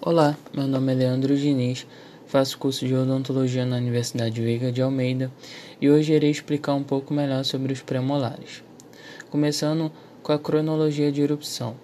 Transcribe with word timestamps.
Olá, 0.00 0.36
meu 0.52 0.66
nome 0.66 0.92
é 0.92 0.94
Leandro 0.96 1.34
Diniz, 1.34 1.86
faço 2.26 2.58
curso 2.58 2.86
de 2.86 2.94
odontologia 2.94 3.64
na 3.64 3.76
Universidade 3.76 4.42
Veiga 4.42 4.70
de 4.70 4.82
Almeida 4.82 5.30
e 5.80 5.88
hoje 5.88 6.12
irei 6.12 6.30
explicar 6.30 6.74
um 6.74 6.82
pouco 6.82 7.14
melhor 7.14 7.42
sobre 7.44 7.72
os 7.72 7.80
premolares. 7.80 8.62
Começando 9.30 9.90
com 10.22 10.32
a 10.32 10.38
cronologia 10.38 11.10
de 11.10 11.22
erupção. 11.22 11.74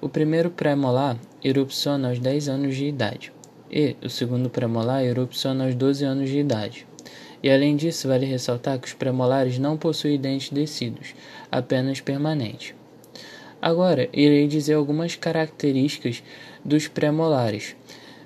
O 0.00 0.08
primeiro 0.08 0.50
premolar 0.50 1.16
erupciona 1.42 2.10
aos 2.10 2.20
10 2.20 2.48
anos 2.48 2.76
de 2.76 2.86
idade 2.86 3.32
e 3.68 3.96
o 4.04 4.08
segundo 4.08 4.48
premolar 4.48 5.02
erupciona 5.02 5.64
aos 5.64 5.74
12 5.74 6.04
anos 6.04 6.28
de 6.28 6.38
idade. 6.38 6.86
E 7.42 7.50
além 7.50 7.74
disso, 7.74 8.06
vale 8.06 8.26
ressaltar 8.26 8.78
que 8.78 8.86
os 8.86 8.94
premolares 8.94 9.58
não 9.58 9.76
possuem 9.76 10.20
dentes 10.20 10.50
descidos, 10.50 11.12
apenas 11.50 12.00
permanentes. 12.00 12.74
Agora, 13.62 14.08
irei 14.12 14.48
dizer 14.48 14.74
algumas 14.74 15.14
características 15.14 16.20
dos 16.64 16.88
premolares, 16.88 17.76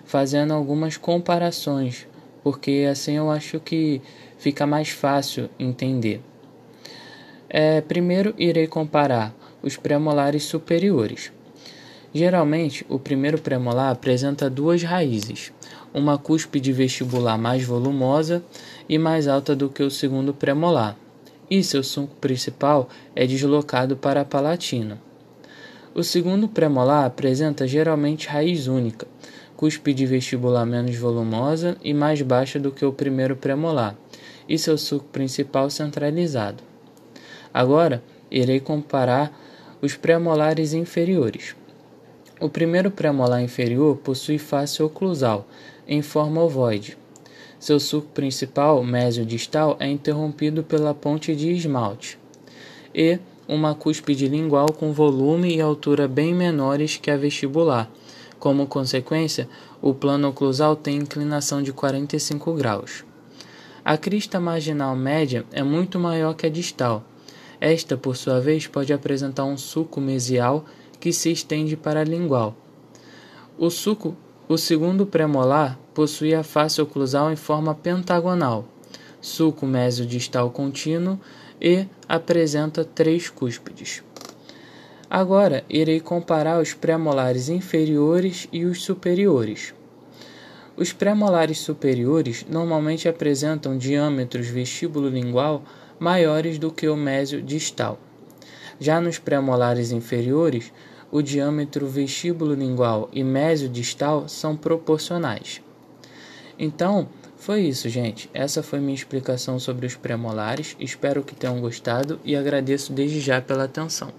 fazendo 0.07 0.55
algumas 0.55 0.97
comparações, 0.97 2.09
porque 2.43 2.89
assim 2.91 3.19
eu 3.19 3.31
acho 3.31 3.61
que 3.61 4.01
fica 4.39 4.67
mais 4.67 4.89
fácil 4.89 5.51
entender. 5.59 6.23
É, 7.51 7.83
primeiro, 7.83 8.35
irei 8.39 8.67
comparar 8.67 9.35
os 9.63 9.77
premolares 9.77 10.45
superiores. 10.45 11.31
Geralmente, 12.15 12.87
o 12.89 12.99
primeiro 12.99 13.39
premolar 13.39 13.91
apresenta 13.91 14.49
duas 14.49 14.83
raízes, 14.83 15.53
uma 15.93 16.17
cúspide 16.17 16.73
vestibular 16.73 17.37
mais 17.37 17.63
volumosa 17.63 18.43
e 18.89 18.97
mais 18.97 19.29
alta 19.29 19.55
do 19.55 19.69
que 19.69 19.83
o 19.83 19.91
segundo 19.91 20.33
premolar, 20.33 20.97
e 21.51 21.63
seu 21.63 21.83
sulco 21.83 22.15
principal 22.17 22.89
é 23.15 23.27
deslocado 23.27 23.99
para 23.99 24.23
a 24.23 24.25
palatina. 24.25 25.05
O 25.99 26.03
segundo 26.03 26.47
premolar 26.47 27.07
apresenta 27.07 27.67
geralmente 27.67 28.29
raiz 28.29 28.67
única, 28.67 29.09
cúspide 29.57 30.05
vestibular 30.05 30.67
menos 30.67 30.95
volumosa 30.95 31.79
e 31.83 31.95
mais 31.95 32.21
baixa 32.21 32.61
do 32.61 32.71
que 32.71 32.85
o 32.85 32.93
primeiro 32.93 33.35
premolar, 33.35 33.97
e 34.47 34.59
seu 34.59 34.77
suco 34.77 35.07
principal 35.07 35.71
centralizado. 35.71 36.63
Agora, 37.53 38.03
irei 38.31 38.61
comparar 38.61 39.33
os 39.81 39.97
premolares 39.97 40.75
inferiores. 40.75 41.57
O 42.39 42.51
primeiro 42.51 42.91
premolar 42.91 43.43
inferior 43.43 43.97
possui 43.97 44.37
face 44.37 44.83
oclusal, 44.83 45.49
em 45.89 46.03
forma 46.03 46.43
ovoide. 46.43 46.99
Seu 47.59 47.81
suco 47.81 48.09
principal, 48.09 48.85
mesio-distal, 48.85 49.79
é 49.81 49.89
interrompido 49.89 50.63
pela 50.63 50.93
ponte 50.93 51.35
de 51.35 51.53
esmalte. 51.53 52.19
E 52.95 53.19
uma 53.49 53.75
cúspide 53.75 54.29
lingual 54.29 54.73
com 54.73 54.93
volume 54.93 55.55
e 55.55 55.61
altura 55.61 56.09
bem 56.09 56.35
menores 56.35 56.97
que 56.97 57.11
a 57.11 57.17
vestibular. 57.17 57.91
Como 58.39 58.67
consequência, 58.67 59.49
o 59.81 59.95
plano 59.95 60.29
oclusal 60.29 60.77
tem 60.77 60.97
inclinação 60.97 61.63
de 61.63 61.73
45 61.73 62.53
graus. 62.55 63.05
A 63.85 63.97
crista 63.97 64.41
marginal 64.41 64.97
média 64.97 65.45
é 65.53 65.63
muito 65.63 65.99
maior 65.99 66.35
que 66.35 66.47
a 66.47 66.51
distal. 66.51 67.05
Esta, 67.61 67.97
por 67.97 68.17
sua 68.17 68.41
vez, 68.41 68.67
pode 68.67 68.93
apresentar 68.93 69.45
um 69.45 69.57
suco 69.57 70.01
mesial 70.01 70.65
que 70.99 71.13
se 71.13 71.31
estende 71.31 71.77
para 71.77 72.01
a 72.01 72.05
lingual. 72.05 72.55
O 73.57 73.71
suco, 73.71 74.17
o 74.49 74.59
segundo 74.59 75.07
premolar, 75.07 75.79
possui 75.95 76.35
a 76.35 76.43
face 76.43 76.81
oclusal 76.81 77.33
em 77.33 77.37
forma 77.37 77.75
pentagonal, 77.75 78.67
suco 79.21 79.65
mesio-distal 79.65 80.51
contínuo 80.51 81.19
e 81.61 81.87
apresenta 82.09 82.85
três 82.85 83.29
cúspides. 83.29 84.03
Agora 85.09 85.65
irei 85.69 86.01
comparar 86.01 86.61
os 86.61 86.75
premolares 86.75 87.49
inferiores 87.49 88.49
e 88.53 88.65
os 88.65 88.83
superiores. 88.83 89.73
Os 90.77 90.93
premolares 90.93 91.59
superiores 91.59 92.45
normalmente 92.49 93.09
apresentam 93.09 93.79
diâmetros 93.79 94.49
vestíbulo-lingual 94.49 95.63
maiores 95.99 96.59
do 96.59 96.71
que 96.71 96.89
o 96.89 96.97
mésio 96.97 97.41
distal. 97.41 97.99
Já 98.79 99.01
nos 99.01 99.19
premolares 99.19 99.91
inferiores, 99.91 100.73
o 101.11 101.23
diâmetro 101.23 101.87
vestíbulo-lingual 101.87 103.09
e 103.13 103.23
mésio 103.23 103.69
distal 103.69 104.29
são 104.29 104.57
proporcionais. 104.57 105.63
Então, 106.59 107.09
foi 107.37 107.63
isso, 107.63 107.89
gente. 107.89 108.29
Essa 108.33 108.63
foi 108.63 108.81
minha 108.81 108.95
explicação 108.95 109.59
sobre 109.59 109.87
os 109.87 109.95
premolares. 109.95 110.77
Espero 110.81 111.23
que 111.23 111.35
tenham 111.35 111.61
gostado 111.61 112.19
e 112.25 112.35
agradeço 112.35 112.93
desde 112.93 113.21
já 113.21 113.41
pela 113.41 113.65
atenção. 113.65 114.13